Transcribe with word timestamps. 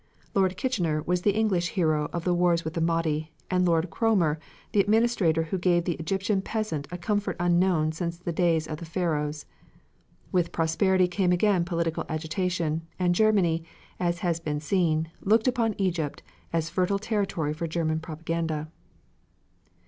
Lord 0.33 0.57
Kitchener 0.57 1.03
was 1.03 1.21
the 1.21 1.35
English 1.35 1.67
hero 1.77 2.09
of 2.11 2.23
the 2.23 2.33
wars 2.33 2.63
with 2.65 2.73
the 2.73 2.81
Mahdi, 2.81 3.33
and 3.51 3.67
Lord 3.67 3.91
Cromer 3.91 4.39
the 4.71 4.79
administrator 4.79 5.43
who 5.43 5.59
gave 5.59 5.83
the 5.85 5.93
Egyptian 5.97 6.41
peasant 6.41 6.87
a 6.89 6.97
comfort 6.97 7.35
unknown 7.39 7.91
since 7.91 8.17
the 8.17 8.31
days 8.31 8.67
of 8.67 8.77
the 8.77 8.85
Pharaohs. 8.85 9.45
With 10.31 10.51
prosperity 10.51 11.07
came 11.07 11.29
political 11.65 12.03
agitation, 12.09 12.81
and 12.97 13.13
Germany, 13.13 13.63
as 13.99 14.21
has 14.25 14.39
been 14.39 14.59
seen, 14.59 15.11
looked 15.21 15.47
upon 15.47 15.75
Egypt 15.77 16.23
as 16.51 16.67
fertile 16.71 16.97
territory 16.97 17.53
for 17.53 17.67
German 17.67 17.99
propaganda. 17.99 18.69